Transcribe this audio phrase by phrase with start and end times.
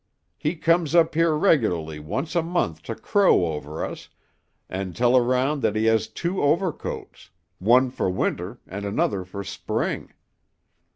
[0.35, 4.09] "He comes up here regularly once a month to crow over us,
[4.67, 10.11] and tell around that he has two overcoats; one for winter, and another for spring.